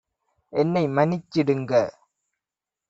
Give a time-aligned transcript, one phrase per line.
[0.53, 1.73] என்னை மன்னிச்சிடுங்க!